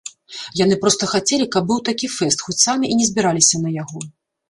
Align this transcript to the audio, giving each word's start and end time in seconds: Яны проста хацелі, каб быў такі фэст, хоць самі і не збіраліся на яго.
Яны 0.59 0.77
проста 0.85 1.09
хацелі, 1.11 1.45
каб 1.57 1.69
быў 1.73 1.79
такі 1.91 2.11
фэст, 2.17 2.39
хоць 2.49 2.59
самі 2.67 2.85
і 2.93 2.99
не 3.03 3.11
збіраліся 3.15 3.65
на 3.69 3.79
яго. 3.83 3.99